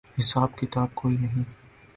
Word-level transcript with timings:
حساب 0.19 0.49
کتاب 0.59 0.89
کوئی 0.95 1.15
نہیں۔ 1.17 1.43